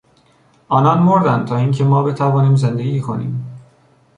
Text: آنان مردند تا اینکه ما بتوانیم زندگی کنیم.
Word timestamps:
آنان 0.67 0.99
مردند 0.99 1.47
تا 1.47 1.57
اینکه 1.57 1.83
ما 1.83 2.03
بتوانیم 2.03 2.55
زندگی 2.55 3.01
کنیم. 3.01 3.45